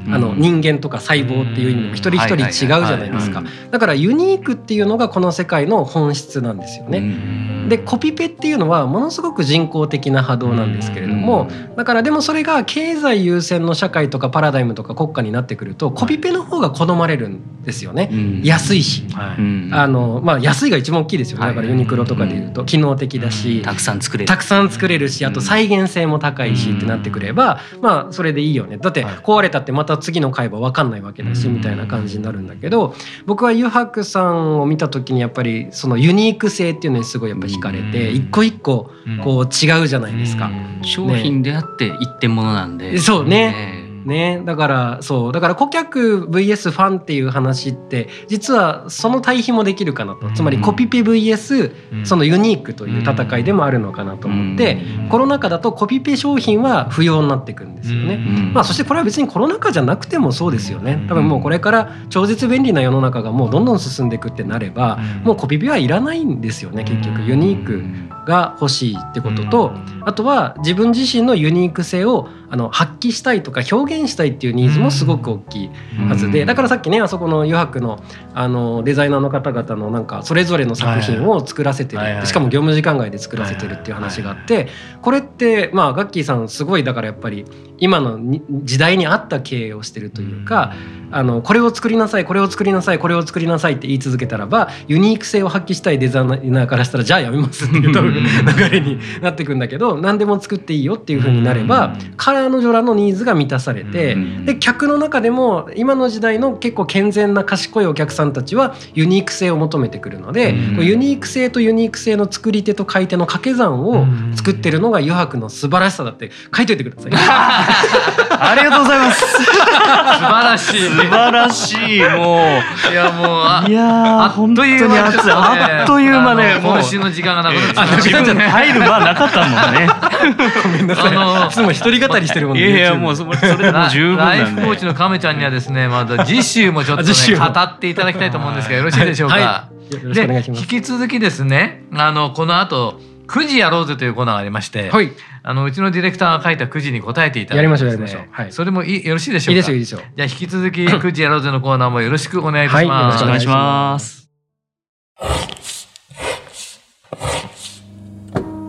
[0.09, 3.43] あの人間とか細胞っていう意味でも一人一人違うじゃないですか。
[3.69, 7.51] だからユニークっていうのがこの世界の本質なんですよね。
[7.69, 18.09] でコピペっていうのはものすごく人工的な波動なんですけれどもだからでもそれが経済優先の社会とかパラダイムとか国家になってくるとコピペの方が好まれるんですよね。
[18.43, 21.47] 安いし、あのまあ安いが一番大きいですよね。
[21.47, 24.27] だからユニクロとかでいうと機能的だし、たくさん作れる。
[24.27, 28.77] たくさん作れるしあと再現性も高いしってなってくれば、まあそれでいいよね。
[28.77, 32.95] だって壊れたってまた次の回は分かんないわけだしみたいな感じになるんだけど
[33.25, 38.91] 僕はユハクさんを見た時にやっぱりそのユニーク性っていうのにすごいやっぱ惹かれて一個一個
[39.23, 40.49] こう違うじゃないですか。
[40.83, 44.41] 商品であって一点物なんで、そうねね。
[44.45, 45.31] だからそう。
[45.31, 50.29] だから顧客 VS ファンっていう話って実はその対比もできるかなと。
[50.31, 54.77] つまりコピペ VS そのユニークという戦いでもあるのかなと思って
[55.09, 58.17] コロナ禍だとコピペ商品は不要になっていくんですよね。
[58.53, 61.05] まあそしてこれは別にコロナ禍じゃなくてもそうですよね。
[61.07, 67.21] 多分もうこれから超絶便利な世の中がもうどんどん進んでいくってなればもうコピペはいらないんですよね結局。
[67.21, 67.83] ユニーク
[68.25, 69.73] が欲しいってことと
[70.05, 75.69] あとは自分自身のユニーク性をあの発揮したいとか表現したいっていうニーズもすごく大きい
[76.07, 82.25] はずでだからさっきねあそこの余白のあのデザイナーの方々のなんかそれぞれの作品を作らせてる。
[82.25, 84.67] しかも業務時間外で作らせてるっていう話があって
[85.01, 87.45] これってまあガッキーさんすごいだからやっぱり
[87.77, 88.19] 今の
[88.63, 90.73] 時代に合った経営をしてるというか、
[91.11, 117.11] あのこれを作りなさいこれを作りなさいこれを作りなさいって言い続けたらばユニーク性を発揮したいデザイナーからしたらじゃあやめますっていう 流れになっていくんだけど何でも作っていいよっていうふうになれば彼女らのニーズが満たされてで客の中でも今の時代の結構健全な賢いお客さんたちはユニーク性を求めてくるのでユニーク性とユニーク性の作り手と買い手の掛け算を作ってるのが余白の素晴らしさだって書いといてください。
[118.41, 119.25] ありがとうございます。
[119.25, 120.81] 素晴らしい。
[120.81, 121.99] 素晴らしい。
[122.01, 122.91] もう。
[122.91, 125.31] いや、もう、いや本当に熱い。
[125.31, 126.81] あっという間で、もう。
[126.91, 129.87] 今の時間がなくなって自分入る場なかったもんね。
[130.63, 131.15] ごめんなさい。
[131.15, 132.67] あの、いつも一人語りしてるもんね。
[132.67, 139.69] いやいや、もう、それでも十分ライフコーチの亀ちゃんにはですね、まだ 次週もちょっとね、語っていただきたいと思うんですが、よろしいでしょうか？
[140.13, 149.55] で、引き続きですね、あの、この後、9時やろうぜというコーナーがありまして、はい、あのうちのディレクターが書いた9時に答えていただいて、ね、やりましょうやりましょう、はい、それもいいよろしいでしょうか？
[149.55, 154.29] いいですよいいですよじゃあ引き続き9時やろうぜのコーナーもよろしくお願いします、はい、よろしくお願いします。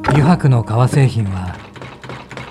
[0.07, 1.57] 油白の革製品は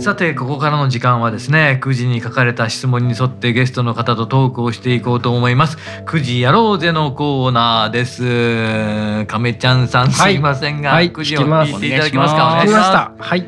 [0.00, 5.76] さてここからの時間はですね9時に書かれた質問に沿ってゲストの方とトークをしていこうと思います。
[6.06, 9.26] 9時やろうぜのコーナーです。
[9.26, 12.46] 亀ちゃんさんすいませんが、はい、9時を聞いていただけますか？
[12.46, 13.22] お願いします。
[13.22, 13.46] はい。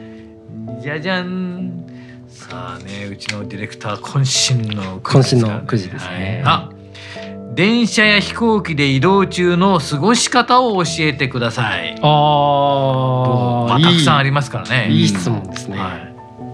[0.82, 1.86] じゃじゃん。
[2.28, 6.70] さあねうちのディレクター渾身の渾身の9時ですね、はい、あ
[7.54, 11.98] 電車や飛行機で移動中の過ごし方を教えてください。
[12.02, 14.88] あ、まあ、たくさんありますからね。
[14.90, 15.78] いい質問ですね。
[15.78, 16.11] はい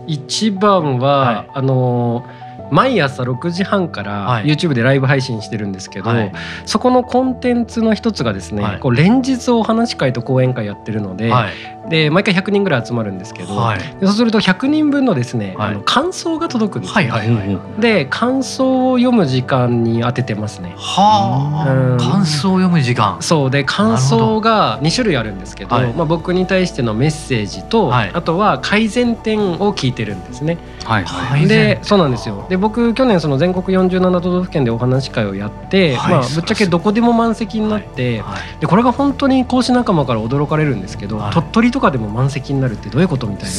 [0.09, 2.25] 一番は、はい、あの
[2.71, 6.33] 毎朝6時半から YouTube でライブ配信してるんですけど、はい、
[6.67, 11.55] そこのコンテンツの一つがですね、はい、こう連日お話会と講演会やってるので、はい、
[11.89, 20.75] で毎回100人ぐらい集まるんですけど、そうすると100人分のですね、あの感想が届くんですよ、で感想を読む時間に当ててますね。
[20.77, 23.19] はあ、うん、感想を読む時間。
[23.21, 23.51] そう。
[23.51, 30.59] で感想が2種類あるんですけどまあ、僕に対してのメッセージと、あとは改善点を聞いてるんですね。
[30.85, 31.01] は
[31.37, 32.47] い、でそうなんですよ。
[32.49, 43.51] で僕去年その全国47都道府県でお話会をやって、はい、まあ、ぶっちゃけどこでも満席になって、はい、でこれが本当に講師仲間から驚かれるんですけど、鳥取とかでも満席になるってどういうことみたい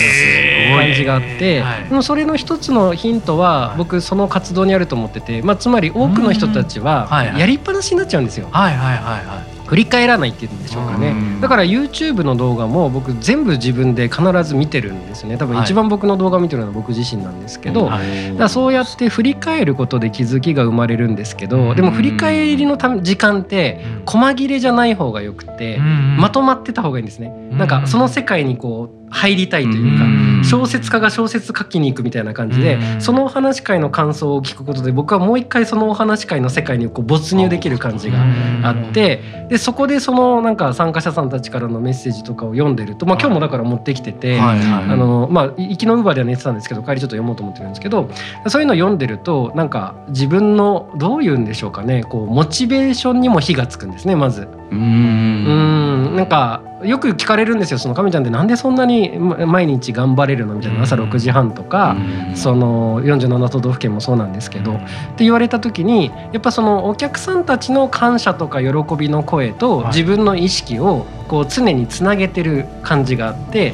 [0.71, 8.47] な感じがあって、でもそれの一つのヒントは僕その活動にあると思ってて、まあ、つまり多くの人たちはやりっぱなしになっちゃうんですよ。
[8.51, 11.13] はいはいはいはい振り返らないっていうんでしょうかね。
[11.41, 15.37] だから YouTube の動画も僕全部自分で必ず見てるんですね。
[15.37, 27.29] 多分一番僕の動画を見てるのは僕自身なんですけど、はい、だそうやって振り返ることで気づきが生まれるんですけどでも振り返りのた時間って細切れじゃない方がよくてまとまってた方がいいんですね。
[27.51, 30.05] なんかその世界にこう入りたいというか
[30.43, 38.19] 小説家が小説書きに行くみたいな感じでそのお話会の感想を聞くことで僕はもう一回そのお話会の世界にこう没入できる感じが
[38.63, 44.55] あってでそこでそのなんか参加者さんたちからのメッセージとかを読んでると、まあ、今日もだから持ってきてて、あ
[44.95, 48.09] のまあ行きのウーバーでは寝てたんですけど帰りちょっと読もうと思ってるんですけど
[48.47, 54.47] そういうのを読んでるとなんか自分のどういうんでしょうかねこうモチベーションにも火がつくんですねまず。
[54.71, 56.15] うん。
[56.15, 57.77] なんかよく聞かれるんですよ。
[57.77, 60.55] その亀ちゃんってなんでそんなに毎日頑張れるの？
[60.55, 60.83] みたいな。
[60.83, 61.97] 朝6時半とか、
[62.35, 64.79] その47都道府県もそうなんですけど、っ
[65.17, 73.73] て言われた時にやっぱそのお客さんたちの感謝とか喜びの声と自分の意識をこう常につなげてる感じがあって、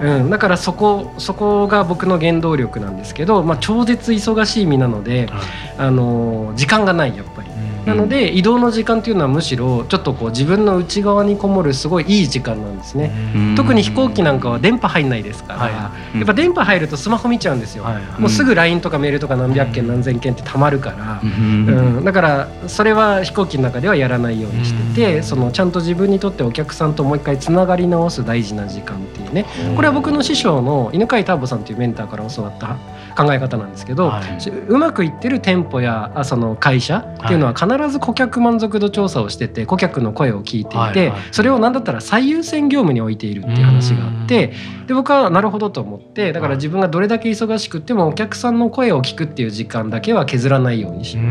[0.00, 5.28] うん、だからそこそこが僕の原動力なんですけど、まあ、超絶忙しい身なので、
[5.76, 7.48] あの時間がないやっぱり。
[7.88, 13.10] なので移動の時間っていうのはむしろちょっとこう自分の内側にこもるすごいいい時間なんですね。
[13.56, 17.84] 特に飛行機なんかは電波入んないですから、やっぱ電波入るとスマホ見ちゃうんですよ、
[18.18, 22.04] もうすぐ LINE とかメールとか何百件何千件ってたまるから、うん。
[22.04, 29.46] だからそれは飛行機の中ではやらないようにしてて、そのちゃんと自分にとってお客さんともう一回つながり直す大事な時間っていうね。
[29.74, 32.76] これは僕の師匠の犬飼ターボさんというメンターから教わった
[33.18, 44.52] 考え方なんですけど、はい、うまくいってる店舗やその会社っていうのは必ず顧客満足度調査をしてて顧客の声を聞いていて、それを何だったら最優先業務に置いているっていう話があって
[44.86, 51.26] で僕はなるほどと思ってだから自分がどれだけ忙しくてもお客さんの声を聞くっていう時間だけは削らないようにしよう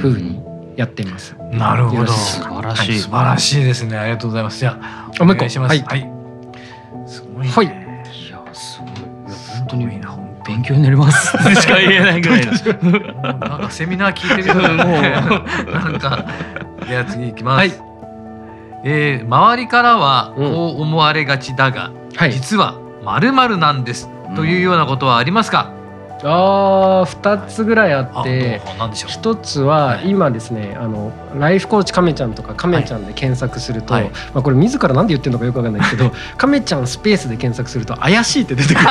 [0.00, 0.40] ふうに
[0.76, 1.36] やってます。
[1.52, 2.06] なるほど。
[2.06, 3.96] 素晴らしい、素晴らしいですね。
[3.96, 4.58] ありがとうございます。
[4.58, 5.82] じゃあ、お願いします。
[5.82, 6.10] はい。
[7.06, 7.66] すごい、はい。
[7.66, 7.68] い
[8.30, 8.90] や、すごい。
[9.58, 10.15] 本当にいいな。
[10.46, 11.36] 勉強になります。
[11.60, 16.24] しか言えないぐらい なんかセミナー聞いてるようもうなんか
[16.88, 17.72] いや次いきます、はい、
[18.84, 25.70] えー、周りからはこう思われがちだが、うん、実はまるまるなんです、というようなことはありますか、
[26.22, 38.86] あ2つぐらいあって1つは今ですねあのライフコーチ亀ちゃんとか亀ちゃんで検索すると、はい、まあ、これ自ら何で言ってるのかよくわかんないですけど 亀ちゃんスペースで検索すると怪しいって出てくる。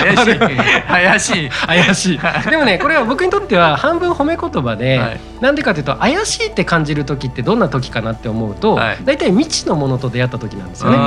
[0.00, 0.38] 怪しい。
[0.88, 1.48] 怪しい。
[1.66, 2.20] 怪しい。
[2.50, 10.98] でもねこれは僕にとっては半分褒め言葉で、はい、なんでかというと怪しいって感じる時ってどんな時かなって思うと、はい、大体未知のものと出会った時なんですよね。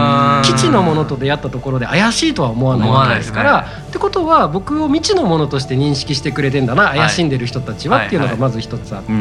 [0.43, 9.13] 基地のものと出会ったところで怪しいとは思わないわけですから、ね、ってことは僕を未知のものとして認識してくれてんだな怪しんでる人たちはっていうのがまず一つあって、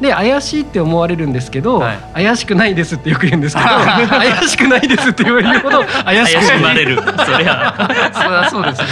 [0.00, 1.82] で怪しいって思われるんですけど、
[2.14, 3.68] 怪しくないですってよく言うんですけど
[4.08, 6.84] 怪しくないですって言われるほど怪しくない。
[6.84, 8.10] そりゃ。
[8.12, 8.86] そりゃそうですね。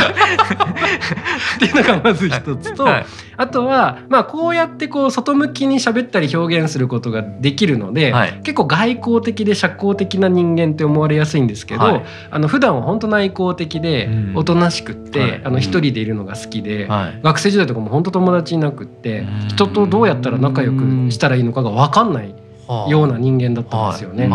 [1.56, 3.06] っていうのがまず一つと、はい、
[3.38, 22.34] あとは、まあ、こうやってこう外向きに喋ったり表現することができるので、はい、結構外交的で社交的な人間って思われやすいんですけど、はい、あの普段は本当内向的でおとなしくって、うん、あの一人でいるのが好きで、はい、学生時代とかも本当友達いなくって人とどうやったら仲良くしたらいいのかが分かんない
[22.88, 24.28] ような人間だったんですよね。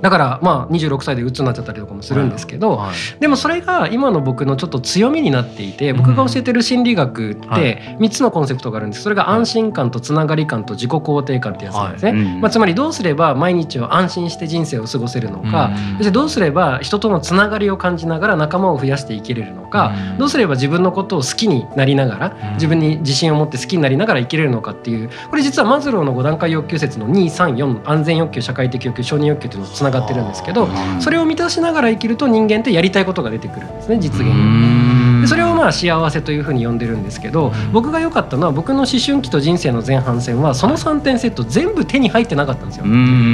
[0.00, 9.02] だからまあ26歳で鬱になっちゃったりとかもするんですけど、はい、でもそれが今の僕のちょっと強みになっていて僕が教えてる心理学って3つのコンセプトがあるんです。
[9.02, 12.40] それが安心感とつながり感と自己肯定感ってやつなんですね、はい。
[12.40, 30.68] まあ、つまりどうすれば毎日を安心して人生を過ごせるのか、そしてどうすれば人とのつながりを感じながら仲間を増やして生きれるのか、どうすれば自分のことを好きになりながら自分に自信を持って好きになりながら生きれるのかっていうこれ実はマズローの5段階欲求説の234安全欲求社会的欲求承認欲求っていうのとつながってるんですけど
[31.00, 35.20] それを満たしながら生きると人間ってやりたいことが出てくるんですね実現に。
[35.20, 42.84] でそれをまあ幸せというふうに呼んでるんですけど僕が良かったのは僕の思春期と人生の前半戦はその3点セット全部手に入ってなかったんですよ。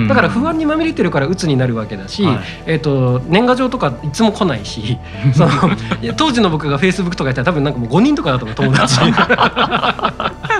[0.08, 4.98] だから不安にまみれてるから鬱になるわけだし、はい、えーと、年賀状とかいつも来ないし
[5.34, 5.50] その
[6.16, 9.00] 当時の僕がフェイスブックとかやったら多分なんかもう5人とかだと思う友達。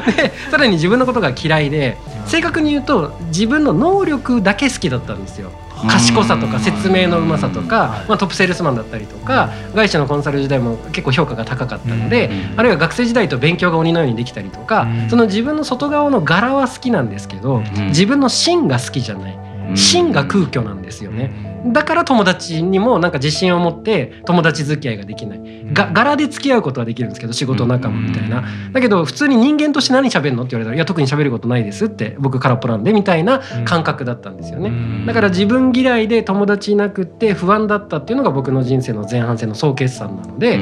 [0.00, 5.50] で さらに自分のことが嫌いで正確に言うと自分の能力だけ好きだったんですよ。
[5.88, 19.38] 賢さとか説明のうまさとか、まあ、トップセールスマンだったりとか外資のコンサル時代も結構評価が高かったのであるいは学生時代と勉強が鬼のようにできたりとかその自分の外側の柄は好きなんですけど自分の芯が好きじゃない。
[19.74, 21.30] 芯が空虚なんですよね。
[21.66, 25.58] だから友達にもなんか自信を持って友達付き合いができない。
[25.72, 34.72] が柄で付き合うことはできるんですけど仕事仲間みたいなだけど普通に人間として何喋るのって言われたら「いや特に喋ることないです」って僕空っぽなんでみたいな感覚だったんですよね。
[35.06, 40.58] だから自分嫌いで友達いなくって不安だったっていうのが僕の人生の前半戦の総決算なので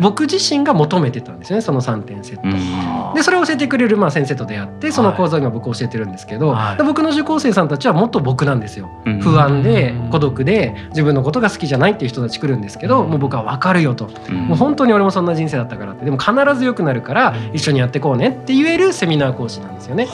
[0.00, 3.14] 僕自身が求めてたんですよねその3点セット。
[3.14, 8.90] でそれを教えてくれるまあ先生と出会ってその講座を今僕教えてるんですけど僕の受講生さんたちはもっと僕なんですよ。
[9.22, 15.90] 不安で孤独で自分のことが好きじゃないっていう人たち来るんですけどもう僕は分かるよと、もう本当に俺もそんな人生だったから。
[15.90, 20.08] ってでも必ず良くなるから一緒にやってこうねって言えるセミナー講師なんですよね。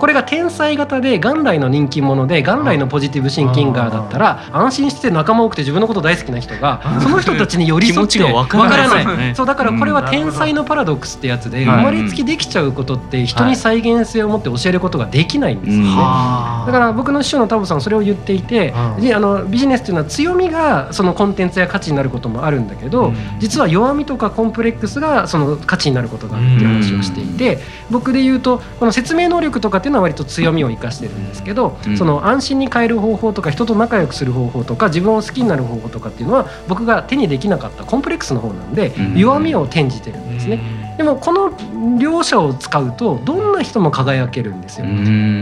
[0.00, 9.34] これが天才型で元来の人気者で元来のポジティブシンキンガーだったら安心して仲間多くて自分のこと大好きな人がその人たちに寄り添って分からない。
[9.34, 15.90] そうだからこれは天才のパラドックスってやつで生まれつきできちゃうことって人に再現性を持って教えることができないんですよね。
[15.90, 27.58] だから僕の師匠のタボさんそれを言っていてあのビジネスっていうのは強みがそのコンテンツや価値になることもあるんだけど実は弱みとかコンプレックスがその価値になることがっていう話をしていて
[27.90, 40.60] 僕で言うとこの説明能力とかっていうのは割と強みを生かしてるんですけどその安心に変える方法とか人と仲良くする方法とか自分を好きになる方法とかっていうのは僕が手にできなかったコンプレックスの方なんで弱みを転じてるんですね。
[40.96, 41.52] でもこの
[41.98, 44.86] 両者を使うとどんな人も輝けるんですよ。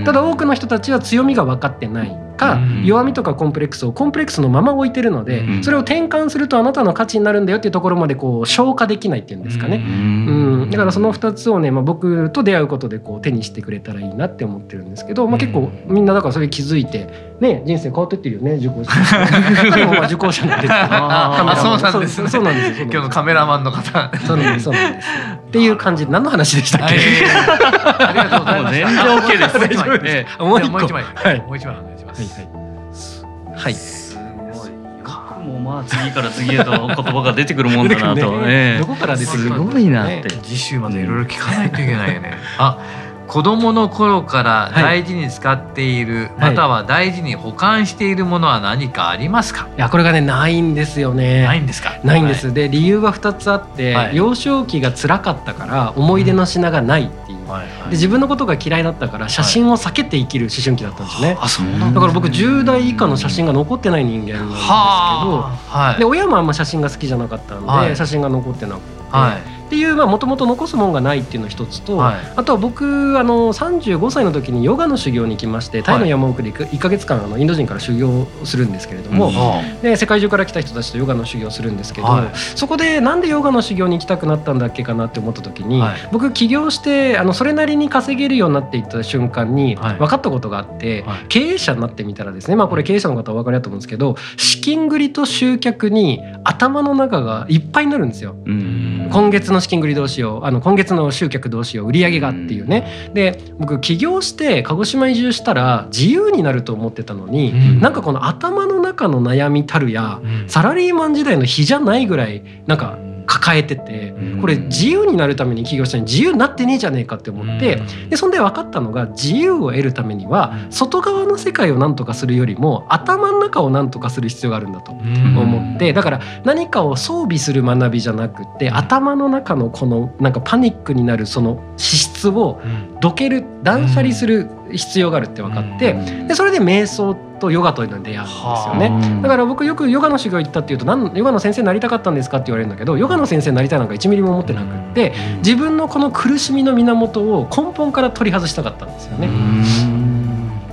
[0.04, 9.76] ただ多くの人たちは強みが分かってないか弱みとかコンプレックスをコンプレックスのまま置いてるのでそれを転換するとあなたの価値になるんだよっていうところまでこう消化できないっていうんですかね。
[9.76, 10.70] うん。
[10.70, 17.08] だからその2つをね、まあ、僕と出会うことでこう手にしてくれたらいいなって思ってるんですけど、まあ、結構みんなだからそれ気づいて
[17.40, 18.92] ね人生変わってってるよね受講者
[20.06, 20.66] 受講者なんで。
[20.66, 24.10] す あそうなんです、そうなんです今日のカメラマンの方。
[24.26, 25.08] そうなんですそうなんです。
[25.48, 30.42] っていう感じ何の話でしたっけ、ありがとうございます 全然 OK です。
[30.42, 31.04] もう一枚。
[31.14, 31.38] はい。
[31.40, 33.24] もう一枚お願いします
[33.56, 34.70] はい、すごい
[35.02, 42.34] 僕もまあ次から次へと言葉が出てくるもんだなと、ね、どこから出てくるすごいなって、次週までいろいろ聞かないといけないよね。
[42.58, 42.78] あ
[43.26, 51.42] 子供の頃から大事に使っている、はい、または大事に保管しているものは何かありますか、いやこれがねないんですよね。
[51.42, 51.98] ないんですか？
[52.04, 57.06] ないんです、はい、で理由は2つあって、はい、幼少期が辛かったから思い出の品がない。
[57.06, 62.00] っていう、うんで自分のことが嫌いだったから写真を避けて生きる思春期だったんですね、あそうだ。
[62.00, 98.36] から僕10代以下の写真が残ってない人間なんですけど、はい、で親もあんま写真が好きじゃなかったので、写真が残ってなくて、はいっていうもともと残すもんがないっていうの一つと、はい、あとは僕あの35歳の時にヨガの修行に行きましてタイの山奥で1か月間あのインド人から修行するんですけれども、うん、で世界中から来た人たちとヨガの修行するんですけど、はい、そこでなんでヨガの修行に行きたくなったんだっけかなって思った時に、はい、僕起業してあのそれなりに稼げるようになっていった瞬間に分かったことがあって、経営者になってみたらですねまあこれ経営者の方はお分かりだと思うんですけど資金繰りと集客に頭の中がいっぱいになるんですよ。
[98.46, 103.10] 今月の資金繰りどうしようあの今月の集客どうしよう売り上げがっていうね。
[103.12, 132.60] で僕起業して鹿児島移住したら自由になると思ってたのに、うん、なんかこの頭の中の悩みたるや、うん、サラリーマン時代の日じゃないぐらいなんか抱えててこれ自由になるために起業したのに自由になってねえじゃねえかって思ってでそんで分かったのが自由を得るためには外側の世界を何とかするよりも頭の中を何とかする必要があるんだと思ってだから何かを装備する学びじゃなくて頭の中のこのなんかパニックになるその資質を
[133.00, 135.94] どける断捨離する必要があるって分かって
[136.28, 139.20] でそれで瞑想とヨガというのに出会うんですよね。
[139.22, 149.28] だから僕よくヨガの修行行ったっていうと何ヨガの先生になりたかったんですかって言われるんだけどヨガの先生になりたいなんか1ミリも思ってなくって自分のこの苦しみの源を根本から取り外したかったんですよね。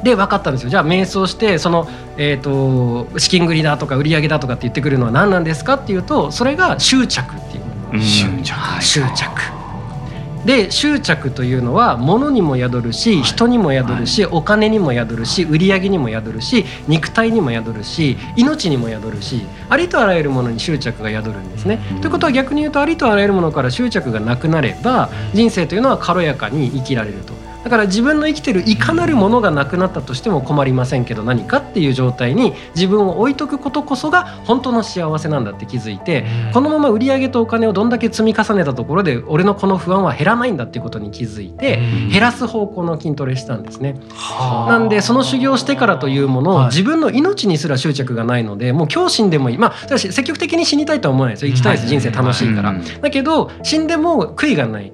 [0.03, 0.69] で分かったんですよ。
[0.69, 1.87] じゃあ瞑想してその、
[2.17, 7.61] えーと、資金繰りだとか売り上げだとかって言ってくるのは何なんですかっていうとそれが執着ってい
[7.99, 8.83] う執着。
[8.83, 9.62] 執着
[10.45, 21.79] で執着というのは物にも宿るし人にも宿るしお金にも宿るし売り上げにも宿るし肉体にも宿るし命にも宿るしありとあらゆるものに執着が宿るんですね。
[22.01, 27.42] ということは逆に言うとありとあらゆるものから執着がなくなれば人生というのは軽やかに生きられると。
[27.63, 41.79] だから自分の生きてるいかなるものがなくなったとしても困りませんけど何かっていう状態に自分を置いとくことこそが本当の幸せなんだって気づいてこのまま売り上げとお金をどんだけ積み重ねたところで俺のこの不安は減らないんだっていうことに気づいて
[42.11, 43.95] 減らす方向の筋トレしたんですね。
[44.67, 49.57] なんでその修行してからというものを自分の命にすら執着がないのでもう今日死んでもいい。
[49.57, 51.53] まあ積極的に死にたいとは思わないですよ。
[51.53, 52.75] 生きたいです人生楽しいから。
[53.01, 54.91] だけど死んでも悔いがない。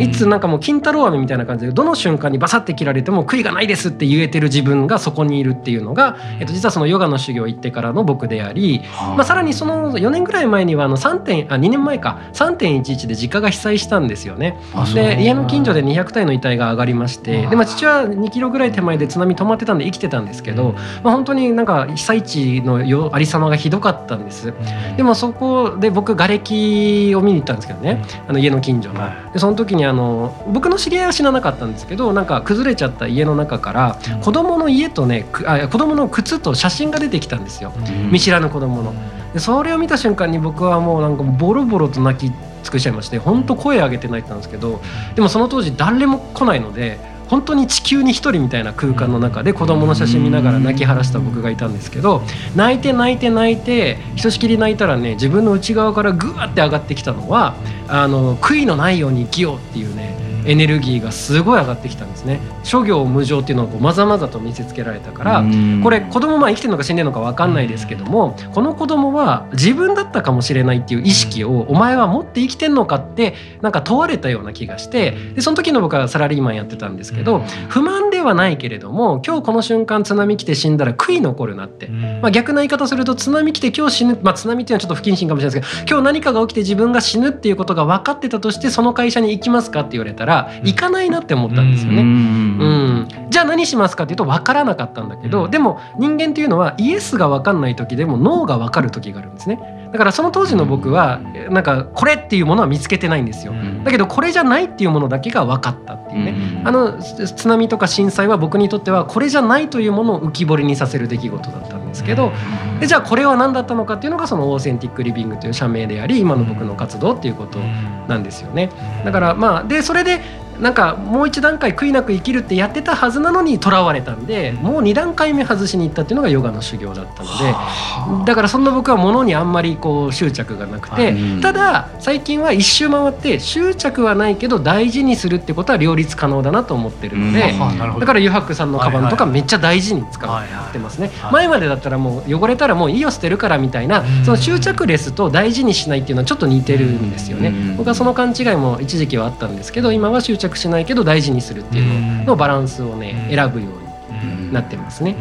[0.00, 8.82] いつなんかもう金太郎飴みたいな感じでどの瞬間にバサッて切られても悔いがないですって言えてる自分がそこにいるっていうのが、えっと、実はそのヨガの修行行ってからの僕であり、
[9.16, 12.20] まあ、さらにその4年ぐらい前にはあの3点あ2年前か。
[12.32, 14.58] 3.11で実家が被災したんですよね。
[14.94, 24.52] で家の近所で200体の遺体が上がりましてで、まあ、父は2キロぐらい手前で津波止まってたんで生きてたんですけど、まあ、本当になんか被災地のよありさまがひどかったんです。
[24.96, 28.02] でもそこで僕瓦礫を見に行ったんですけどね。
[28.28, 29.04] あの家の近所の。
[29.32, 37.72] でその時にあの僕の知り合いは死ななかったんですけどけどなんか崩れちゃった家の中から子供の家とねあ子供の靴と写真が出てきたんですよ、
[38.10, 38.92] 見知らぬ子供の。
[39.32, 42.32] でそれを見た瞬間に僕はもうなんかボロボロと泣き
[42.62, 44.80] 尽くしちゃいまして本当声上げて泣いたんですけど
[45.14, 52.22] でもその当時誰も来ないので本当に地球に一人みたいな空間の中で子供の写真見ながら泣き晴らした僕がいたんですけど
[52.54, 57.54] 泣いて泣いて泣いてひとしきり泣いたらね自分の内側からグワって上がってきたのは
[57.88, 62.40] あの悔いのないように生きようっていうねエネルギーがすごい上がってきたんですね。
[62.62, 65.44] 諸行無常っていうのをこうまざまざと見せつけられたから
[65.82, 92.02] これ子供まあ生きてるのか死んでるのか分かんないですけどもこの子供は自分だったかもしれないっていう意識をお前は持って生きてんのかってなんか問われたような気がしてでその時の僕はサラリーマンやってたんですけど不満ではないけれども今日この瞬間津波来て死んだら悔い残るなって、まあ、逆な言い方すると津波来て今日死ぬ、まあ、津波っていうのはちょっと不謹慎かもしれないですけど今日何かが起きて自分が死ぬっていうことが分かってたとしてその会社に行きますかって言われたら行かないなって思ったんですよね。
[92.02, 99.83] うん、じゃあ何しますかっていうと分からなかったんだけどでも人間っていうのはイエスが分かんない時でもノーが分かる時があるんですね。
[99.94, 101.20] だからその当時の僕は
[101.50, 103.54] なんかこれっていうものは見つけてないんですよ。
[103.84, 106.62] だけどこれじゃないっていうものだけが分かったっていうね。
[106.64, 112.32] あの津波とか震災は僕にとってはこれじゃないというものを浮き彫りにさせる出来事だったんですけど
[112.80, 117.60] でじゃあこれは何だったのかっていうのがそのオーセンティックリビングという社名であり今の僕の活動っていうこと
[118.08, 118.70] なんですよね。
[119.04, 120.20] だからまあでそれで
[120.60, 137.54] なんかもう一段階悔いなく生きるってやってたはずなのにとらわれたんでもう2段階目外しに行ったっていうのがヨガの修行だったのでだからそんな僕はものにあんまりこう執着がなくてただ最近は一周回って執着はないけど大事にするってことは両立可能だなと思ってるので
[138.00, 141.10] だからユハックさんのカバンとかめっちゃ大事に使ってますね。
[141.32, 147.52] 前までだったらもう汚れたらもういいよ捨てるからみたいなその執着レスと大事にしないっていうのはちょっと似てるんですよね。
[147.76, 155.16] 僕はその勘違いも一時期はあったんですけど今は執着着しないけど大事にするっていうのバランスをね選ぶようになってますね。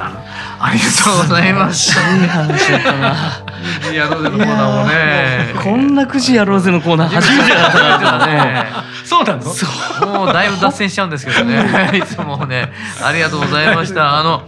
[0.00, 1.90] ありがとうございます。
[1.90, 3.92] いい話だったな。
[3.92, 5.54] やろうぜのコーナーもね。
[5.62, 7.86] こんなくじやろうぜのコーナー初めてだったか
[8.18, 8.66] らね。
[9.04, 9.42] そうなの？
[9.42, 9.66] そ
[10.04, 10.06] う。
[10.06, 11.90] もうだいぶ脱線しちゃうんですけどね。
[11.98, 14.18] いつもね、ありがとうございました。
[14.18, 14.42] あの。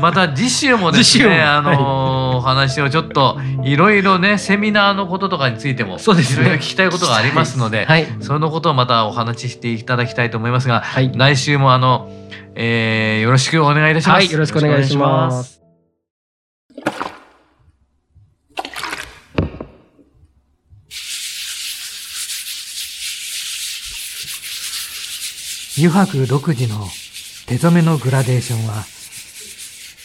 [0.00, 6.54] また次週もですね、あのー、お話をちょっといろいろねセミナーのこととかについてもそうですね。
[6.54, 12.10] 聞きたいことがありますので、はい、そのことをまたお話ししていただきたいと思いますが、はい、来週もあの、
[12.54, 14.16] えー、よろしくお願いいたします。
[14.16, 15.56] はい、よろしくお願いします。
[25.78, 26.86] 油白独自の
[27.46, 28.84] 手染めのグラデーションは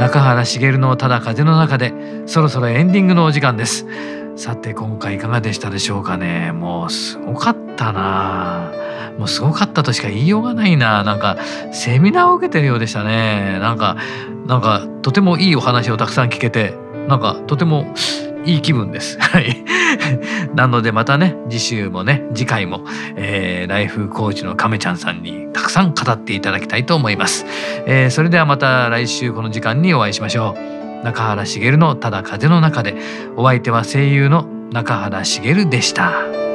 [0.00, 1.92] 中原茂のただ風の中で
[2.24, 3.86] そろそろエンディングのお時間です。
[4.34, 6.52] さて今回いかがでしたでしょうかね。
[6.52, 8.72] もうすごかったな。
[9.18, 11.04] もうすごかったとしか言いようがないな。
[11.04, 11.36] なんか
[11.72, 13.58] セミナーを受けてるようでしたね。
[13.60, 13.98] なんか
[14.46, 16.72] なんかとてもいいお話をたくさん聞けて
[17.06, 17.92] なんかとても
[18.46, 19.18] いい気分です。
[19.20, 19.64] はい。
[20.56, 22.86] なのでまたね、次週もね、次回も、
[23.16, 27.46] えー、ライフコーチの亀ちゃんさんにくさん語っていただきたいと思います。
[27.86, 31.04] えー、それではまた来週この時間にお会いしましょう。
[31.04, 32.94] 中原茂のただ風の中で、
[33.36, 36.49] お相手は声優の中原茂でした。